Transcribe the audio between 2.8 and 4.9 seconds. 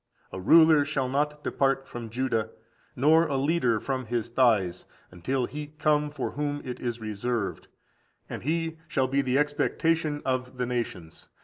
nor a leader from his thighs,